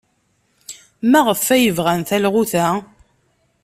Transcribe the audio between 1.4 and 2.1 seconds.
ay bɣan